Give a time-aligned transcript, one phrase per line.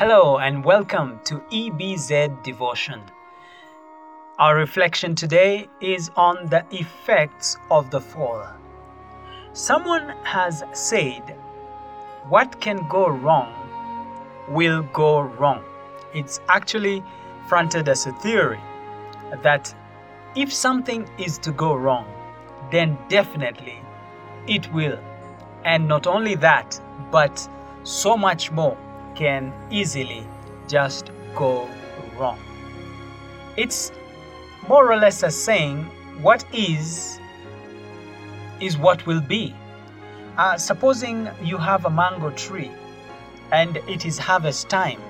[0.00, 3.02] Hello and welcome to EBZ Devotion.
[4.38, 8.46] Our reflection today is on the effects of the fall.
[9.52, 11.36] Someone has said,
[12.30, 13.52] What can go wrong
[14.48, 15.62] will go wrong.
[16.14, 17.04] It's actually
[17.46, 18.60] fronted as a theory
[19.42, 19.74] that
[20.34, 22.06] if something is to go wrong,
[22.72, 23.78] then definitely
[24.46, 24.98] it will.
[25.66, 27.46] And not only that, but
[27.82, 28.78] so much more
[29.14, 30.26] can easily
[30.68, 31.68] just go
[32.18, 32.38] wrong.
[33.56, 33.92] It's
[34.68, 35.84] more or less a saying,
[36.22, 37.18] what is,
[38.60, 39.54] is what will be.
[40.36, 42.70] Uh, supposing you have a mango tree
[43.52, 45.00] and it is harvest time.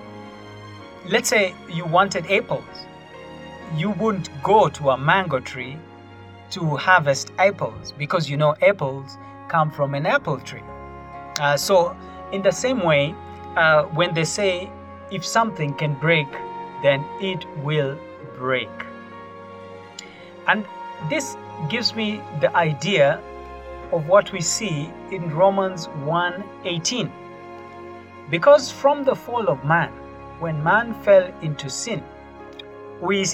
[1.06, 2.64] Let's say you wanted apples.
[3.76, 5.76] You wouldn't go to a mango tree
[6.50, 10.62] to harvest apples because you know apples come from an apple tree.
[11.40, 11.96] Uh, so,
[12.32, 13.14] in the same way,
[13.56, 14.70] uh, when they say
[15.10, 16.28] if something can break,
[16.82, 17.98] then it will
[18.36, 18.70] break.
[20.46, 20.64] And
[21.08, 21.36] this
[21.68, 23.20] gives me the idea
[23.92, 27.10] of what we see in Romans 1:18.
[28.30, 29.90] Because from the fall of man,
[30.38, 32.02] when man fell into sin,
[33.00, 33.26] we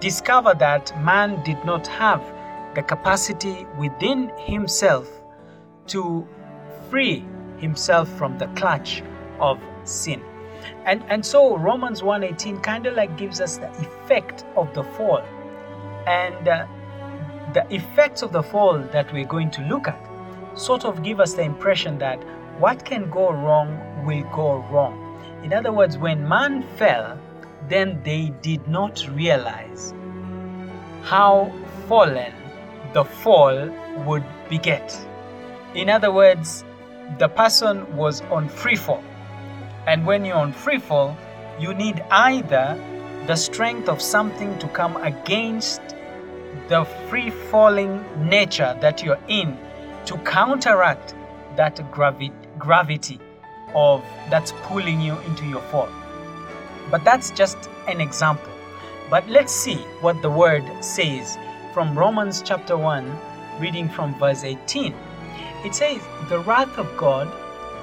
[0.00, 2.22] discover that man did not have
[2.74, 5.08] the capacity within himself
[5.86, 6.26] to
[6.90, 7.24] free
[7.58, 9.02] himself from the clutch
[9.40, 10.22] of sin.
[10.84, 15.22] And and so Romans 1:18 kind of like gives us the effect of the fall.
[16.06, 16.66] And uh,
[17.52, 20.00] the effects of the fall that we're going to look at
[20.54, 22.22] sort of give us the impression that
[22.58, 25.02] what can go wrong will go wrong.
[25.44, 27.18] In other words, when man fell,
[27.68, 29.92] then they did not realize
[31.02, 31.52] how
[31.88, 32.32] fallen
[32.94, 33.70] the fall
[34.06, 34.96] would beget.
[35.74, 36.64] In other words,
[37.18, 39.02] the person was on free fall.
[39.86, 41.16] And when you're on free fall,
[41.58, 42.78] you need either
[43.26, 45.80] the strength of something to come against
[46.68, 49.56] the free falling nature that you're in
[50.06, 51.14] to counteract
[51.56, 53.18] that gravi- gravity
[53.74, 55.88] of that's pulling you into your fall.
[56.90, 57.58] But that's just
[57.88, 58.52] an example.
[59.10, 61.38] But let's see what the word says
[61.72, 63.18] from Romans chapter 1,
[63.60, 64.94] reading from verse 18.
[65.64, 67.32] It says, The wrath of God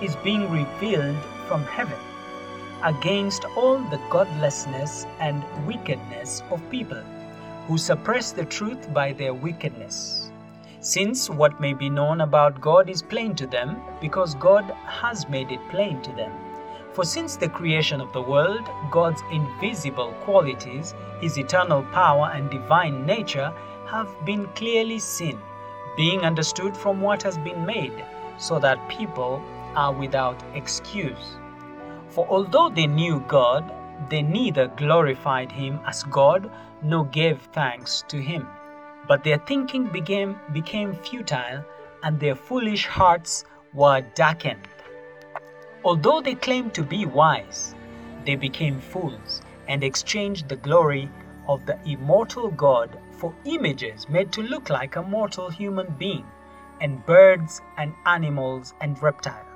[0.01, 1.17] is being revealed
[1.47, 1.99] from heaven
[2.83, 7.01] against all the godlessness and wickedness of people
[7.67, 10.31] who suppress the truth by their wickedness.
[10.81, 15.49] Since what may be known about God is plain to them, because God has made
[15.49, 16.33] it plain to them.
[16.91, 23.05] For since the creation of the world, God's invisible qualities, His eternal power and divine
[23.05, 23.53] nature,
[23.87, 25.39] have been clearly seen,
[25.95, 28.03] being understood from what has been made,
[28.37, 29.41] so that people
[29.75, 31.37] are without excuse.
[32.09, 33.71] For although they knew God,
[34.09, 36.49] they neither glorified Him as God
[36.81, 38.47] nor gave thanks to Him.
[39.07, 41.63] But their thinking became, became futile,
[42.03, 44.67] and their foolish hearts were darkened.
[45.83, 47.75] Although they claimed to be wise,
[48.25, 51.09] they became fools and exchanged the glory
[51.47, 56.25] of the immortal God for images made to look like a mortal human being,
[56.81, 59.52] and birds and animals and reptiles.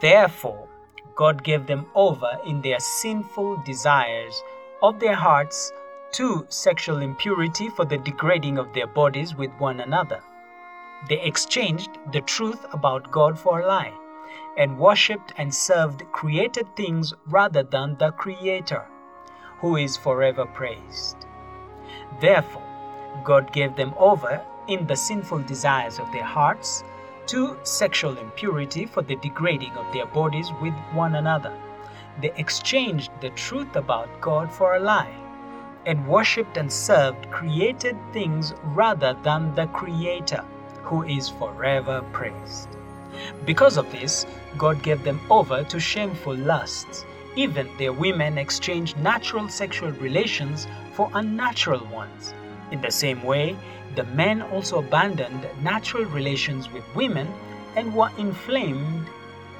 [0.00, 0.68] Therefore,
[1.14, 4.42] God gave them over in their sinful desires
[4.82, 5.72] of their hearts
[6.12, 10.22] to sexual impurity for the degrading of their bodies with one another.
[11.08, 13.92] They exchanged the truth about God for a lie
[14.56, 18.84] and worshipped and served created things rather than the Creator,
[19.60, 21.26] who is forever praised.
[22.20, 22.62] Therefore,
[23.24, 26.84] God gave them over in the sinful desires of their hearts
[27.28, 31.52] to sexual impurity for the degrading of their bodies with one another.
[32.20, 35.14] They exchanged the truth about God for a lie
[35.86, 40.44] and worshipped and served created things rather than the Creator,
[40.82, 42.68] who is forever praised.
[43.44, 44.26] Because of this,
[44.56, 47.04] God gave them over to shameful lusts.
[47.36, 52.34] Even their women exchanged natural sexual relations for unnatural ones.
[52.70, 53.56] In the same way,
[53.98, 57.26] the men also abandoned natural relations with women
[57.74, 59.04] and were inflamed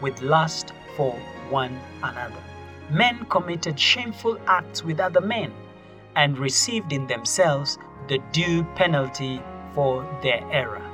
[0.00, 1.10] with lust for
[1.50, 2.42] one another.
[2.88, 5.52] Men committed shameful acts with other men
[6.14, 9.42] and received in themselves the due penalty
[9.74, 10.86] for their error.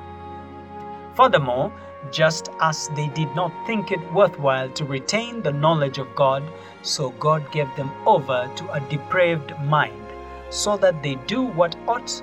[1.15, 1.71] Furthermore,
[2.11, 6.43] just as they did not think it worthwhile to retain the knowledge of God,
[6.81, 10.07] so God gave them over to a depraved mind,
[10.49, 12.23] so that they do what ought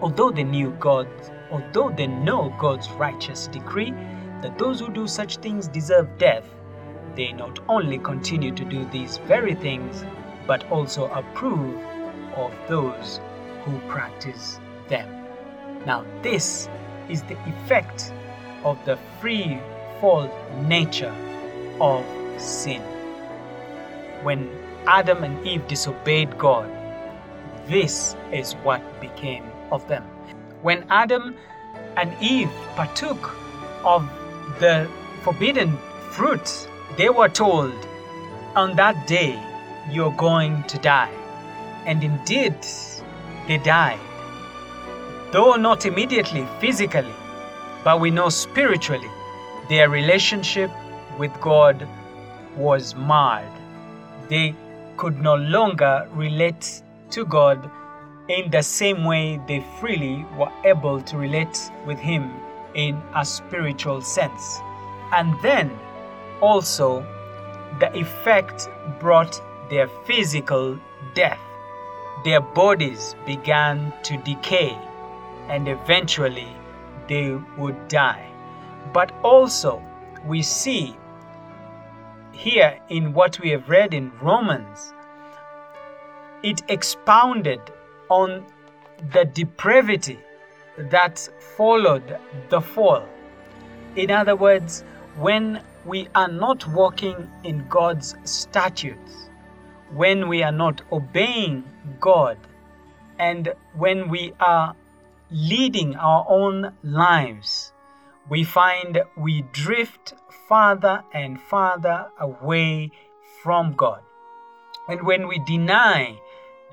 [0.00, 1.08] Although they knew God,
[1.50, 3.92] although they know God's righteous decree
[4.42, 6.44] that those who do such things deserve death,
[7.14, 10.04] they not only continue to do these very things,
[10.46, 11.82] but also approve
[12.36, 13.20] of those
[13.64, 15.08] who practice them.
[15.86, 16.68] Now, this
[17.08, 18.12] is the effect
[18.64, 19.58] of the free
[20.00, 20.30] fall
[20.64, 21.14] nature
[21.80, 22.04] of
[22.38, 22.82] sin.
[24.22, 24.50] When
[24.86, 26.70] Adam and Eve disobeyed God,
[27.66, 30.02] this is what became of them.
[30.62, 31.34] When Adam
[31.96, 33.34] and Eve partook
[33.84, 34.08] of
[34.60, 34.88] the
[35.22, 35.76] forbidden
[36.10, 37.74] fruit, they were told,
[38.54, 39.38] On that day
[39.90, 41.12] you're going to die.
[41.84, 42.56] And indeed,
[43.46, 44.00] they died.
[45.30, 47.14] Though not immediately physically,
[47.84, 49.10] but we know spiritually,
[49.68, 50.70] their relationship
[51.18, 51.86] with God
[52.56, 53.52] was marred.
[54.28, 54.54] They
[54.96, 57.70] could no longer relate to God
[58.28, 62.32] in the same way they freely were able to relate with Him
[62.74, 64.60] in a spiritual sense.
[65.12, 65.70] And then
[66.40, 67.00] also,
[67.78, 68.68] the effect
[68.98, 69.40] brought
[69.70, 70.78] their physical
[71.14, 71.38] death.
[72.24, 74.76] Their bodies began to decay
[75.48, 76.48] and eventually
[77.08, 78.28] they would die.
[78.92, 79.82] But also,
[80.24, 80.96] we see
[82.32, 84.92] here in what we have read in Romans,
[86.42, 87.60] it expounded
[88.08, 88.44] on
[89.12, 90.18] the depravity
[90.78, 91.18] that
[91.56, 92.18] followed
[92.48, 93.04] the fall.
[93.96, 94.84] In other words,
[95.16, 99.30] when we are not walking in God's statutes,
[99.94, 101.64] when we are not obeying
[102.00, 102.38] God,
[103.18, 104.74] and when we are
[105.30, 107.72] leading our own lives,
[108.28, 110.14] we find we drift
[110.48, 112.90] farther and farther away
[113.42, 114.00] from God.
[114.88, 116.18] And when we deny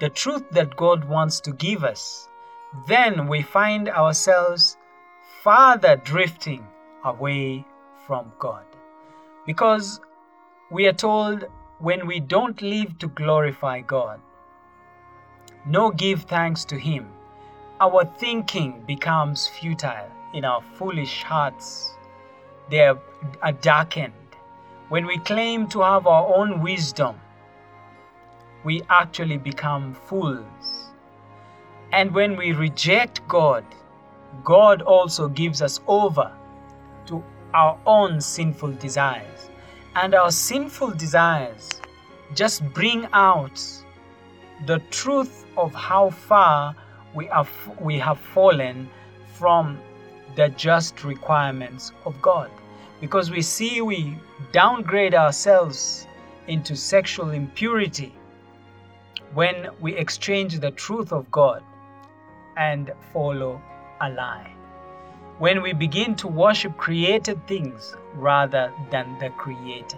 [0.03, 2.27] the truth that God wants to give us,
[2.89, 4.75] then we find ourselves
[5.41, 6.67] farther drifting
[7.05, 7.65] away
[8.05, 8.65] from God.
[9.45, 10.01] Because
[10.69, 11.45] we are told
[11.79, 14.19] when we don't live to glorify God,
[15.65, 17.07] no give thanks to Him,
[17.79, 21.95] our thinking becomes futile in our foolish hearts.
[22.69, 24.35] They are darkened.
[24.89, 27.21] When we claim to have our own wisdom,
[28.63, 30.91] we actually become fools.
[31.91, 33.65] And when we reject God,
[34.43, 36.31] God also gives us over
[37.05, 37.23] to
[37.53, 39.49] our own sinful desires.
[39.95, 41.69] And our sinful desires
[42.33, 43.61] just bring out
[44.65, 46.75] the truth of how far
[47.13, 47.47] we, are,
[47.79, 48.89] we have fallen
[49.33, 49.79] from
[50.35, 52.49] the just requirements of God.
[53.01, 54.17] Because we see we
[54.51, 56.07] downgrade ourselves
[56.47, 58.13] into sexual impurity
[59.33, 61.63] when we exchange the truth of God
[62.57, 63.61] and follow
[64.01, 64.53] a lie.
[65.39, 69.97] When we begin to worship created things rather than the Creator.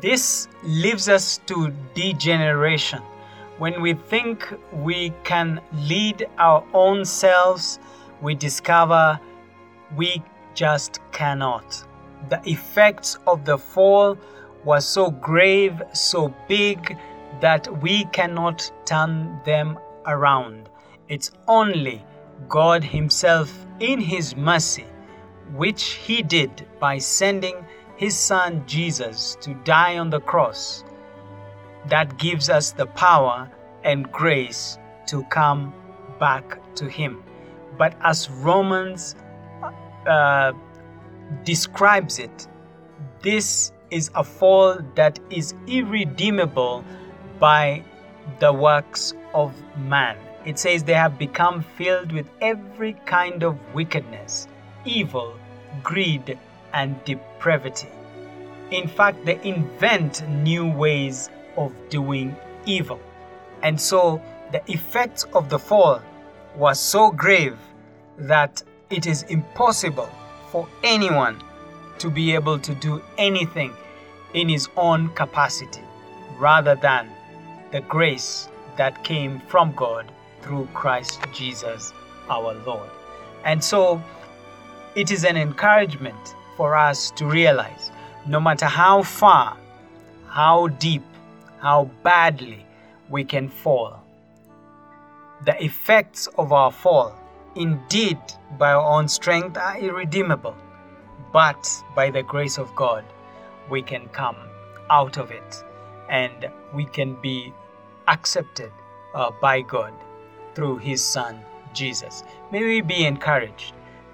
[0.00, 3.02] This leads us to degeneration.
[3.58, 7.78] When we think we can lead our own selves,
[8.20, 9.18] we discover
[9.96, 10.22] we
[10.54, 11.84] just cannot.
[12.28, 14.16] The effects of the fall
[14.64, 16.96] were so grave, so big,
[17.40, 20.68] that we cannot turn them around.
[21.08, 22.04] It's only
[22.48, 24.86] God Himself, in His mercy,
[25.54, 27.64] which He did by sending
[27.96, 30.84] His Son Jesus to die on the cross,
[31.88, 33.50] that gives us the power
[33.84, 35.72] and grace to come
[36.18, 37.22] back to Him.
[37.78, 39.16] But as Romans
[40.06, 40.52] uh,
[41.44, 42.46] describes it,
[43.22, 46.84] this is a fall that is irredeemable
[47.40, 47.82] by
[48.38, 50.16] the works of man.
[50.44, 54.46] It says they have become filled with every kind of wickedness,
[54.84, 55.34] evil,
[55.82, 56.38] greed,
[56.72, 57.88] and depravity.
[58.70, 63.00] In fact, they invent new ways of doing evil.
[63.62, 66.00] And so the effects of the fall
[66.56, 67.58] was so grave
[68.18, 70.08] that it is impossible
[70.50, 71.42] for anyone
[71.98, 73.72] to be able to do anything
[74.34, 75.82] in his own capacity
[76.38, 77.10] rather than
[77.72, 80.10] the grace that came from God
[80.42, 81.92] through Christ Jesus
[82.28, 82.90] our Lord.
[83.44, 84.02] And so
[84.94, 87.90] it is an encouragement for us to realize
[88.26, 89.56] no matter how far
[90.30, 91.02] how deep,
[91.58, 92.64] how badly
[93.08, 94.00] we can fall.
[95.44, 97.18] The effects of our fall,
[97.56, 98.18] indeed,
[98.56, 100.56] by our own strength, are irredeemable,
[101.32, 103.04] but by the grace of God,
[103.68, 104.36] we can come
[104.88, 105.64] out of it
[106.08, 107.52] and we can be
[108.10, 108.72] accepted
[109.14, 109.92] uh, by God
[110.54, 111.40] through His Son,
[111.72, 112.24] Jesus.
[112.50, 113.72] May we be encouraged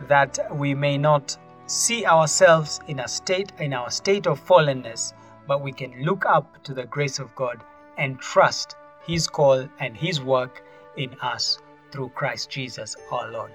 [0.09, 1.37] that we may not
[1.67, 5.13] see ourselves in a state in our state of fallenness
[5.47, 7.63] but we can look up to the grace of God
[7.99, 8.77] and trust
[9.07, 10.63] his call and his work
[10.97, 11.59] in us
[11.91, 13.53] through Christ Jesus our Lord.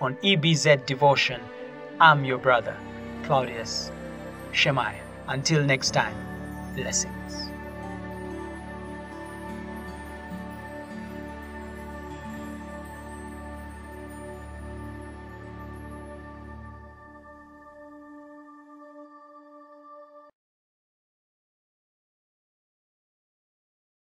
[0.00, 1.40] On EBZ Devotion,
[2.00, 2.76] I'm your brother,
[3.24, 3.92] Claudius
[4.52, 4.94] Shemai.
[5.28, 6.16] Until next time,
[6.74, 7.43] blessings.